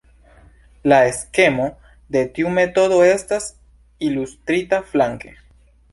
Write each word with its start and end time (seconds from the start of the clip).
La 0.93 0.97
skemo 1.17 1.67
de 2.17 2.23
tiu 2.37 2.53
metodo 2.61 2.97
estas 3.11 3.47
ilustrita 4.09 4.85
flanke. 4.95 5.37